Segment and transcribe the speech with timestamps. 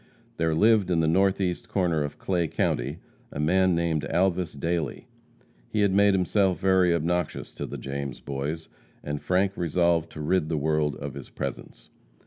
[0.37, 2.97] There lived in the northeast corner of Clay county
[3.31, 5.05] a man named Alvas Dailey.
[5.69, 8.67] He had made himself very obnoxious to the James Boys,
[9.03, 11.91] and Frank resolved to rid the world of his presence.